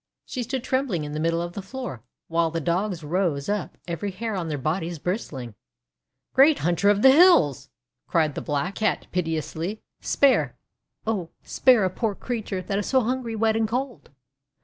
[0.25, 4.09] She stood trembling in the middle of the floor, while the Dogs rose up, every
[4.09, 5.53] hair on their bodies bristling.
[6.33, 7.69] "Great Hunter of the Hills!"
[8.09, 9.83] cried the Black 346 THE WONDER GARDEN Cat piteously.
[10.01, 10.57] :(Spare,
[11.05, 14.09] oh, spare a poor crea ture that is so hungry, wet, and cold!'